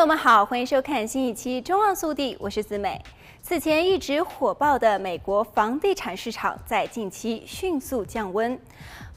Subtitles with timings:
[0.00, 2.98] 朋友们好，欢迎收看新一期《中望速递》，我是子美。
[3.42, 8.58] 此前一直火爆的美国房地产市场在近期迅速降温，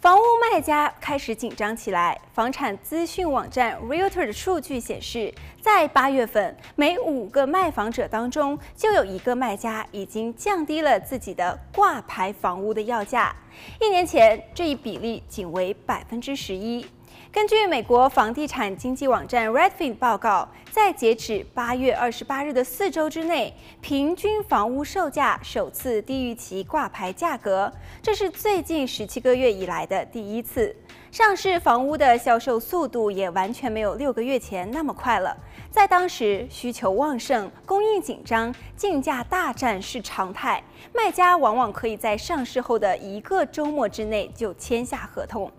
[0.01, 2.19] 房屋卖家开始紧张起来。
[2.33, 13.33] 房产资讯网站 Realtor 的数据显示，在八月份，每五个卖房者当中就有一个卖家已经降低了自己的挂牌房屋的要价。
[13.79, 16.85] 一年前，这一比例仅为百分之十一。
[17.33, 23.51] 根据美国房地产经济网站 Redfin 报告，在截止八月二十八日的四周之内，
[23.81, 30.75] 平均房屋售价首次低于其挂牌价格，这是最近十七个月以来的第一次。
[31.13, 35.37] 上市房屋的销售速度也完全没有六个月前那么快了。
[35.69, 45.51] 在当时，需求旺盛、供应紧张、竞价大战是常态，卖家往往可以在上市后的一个周末之内就签下合同。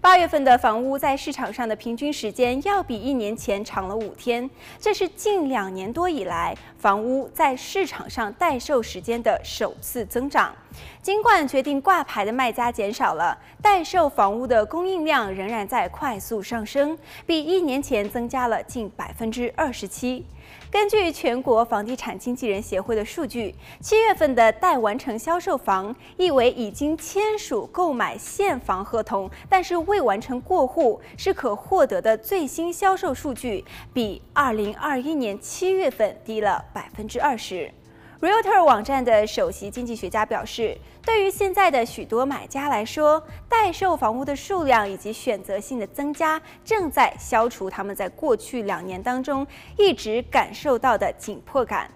[0.00, 4.48] 八月份的房屋在市场上的平均时间要比一年前长了五天，
[4.78, 10.54] 这是近两年多以来房屋在市场上待售时间的首次增长。
[11.02, 20.24] 尽管决定挂牌的卖家减少了，待售房屋的供应量仍然在快速上升，比一年前增加了近百分之二十七。
[20.70, 37.72] 根据全国房地产经纪人协会的数据，七月份的待完成销售房，意为已经签署购买现房合同，但是未完成过户，是可获得的最新销售数据，比二零二一年七月份低了百分之二十。
[38.20, 49.46] Realtor 网站的首席经济学家表示，对于现在的许多买家来说，待售房屋的数量以及选择性的增加，正在消除他们在过去两年当中
[49.78, 51.90] 一直感受到的紧迫感。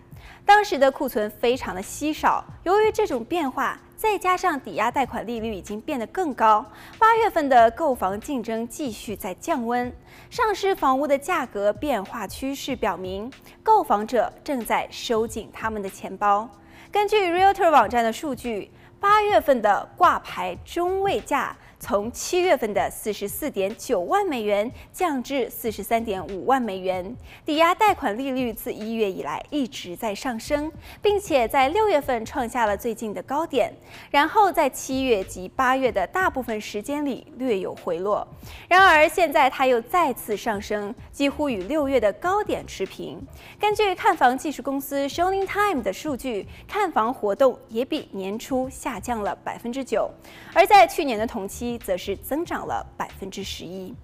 [0.46, 3.78] 当时的库存非常的稀少，由于这种变化。
[4.04, 6.62] 再加上抵押贷款利率已经变得更高，
[6.98, 9.90] 八月份的购房竞争继续在降温。
[10.28, 16.46] 上市房屋的价格变化趋势表明，购房者正在收紧他们的钱包。
[16.92, 18.70] 根据 Realtor 网站的数据，
[19.00, 21.56] 八月份的挂牌中位价。
[21.84, 27.14] 从七月份的四十四点九万美元降至四十三点五万美元，
[27.44, 33.70] 抵押贷款利率自一月以来一直在上升，并且在六月份创下了最近的高点，
[34.10, 38.26] 然后在七月及八月的大部分时间里略有回落。
[38.66, 43.20] 然而现在它又再次上升，几乎与六月的高点持平。
[43.60, 50.10] 根据看房技术公司 ShowingTime 的数据，看房活动也比年初下降了百分之九，
[50.54, 53.94] 而在去年的同期则是增长了百分之十一。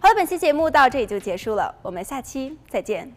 [0.00, 3.12] 好了，本期节目到这里就结束了，我们下期再见。